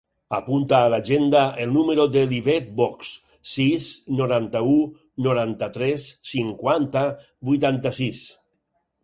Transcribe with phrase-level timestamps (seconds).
[0.35, 3.11] Apunta a l'agenda el número de l'Ivet Box:
[3.51, 3.85] sis,
[4.23, 4.73] noranta-u,
[5.27, 7.07] noranta-tres, cinquanta,
[7.53, 8.25] vuitanta-sis.